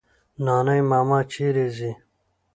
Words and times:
نانی 0.45 0.79
ماما 0.89 1.19
چيري 1.31 1.67
ځې؟ 1.75 1.91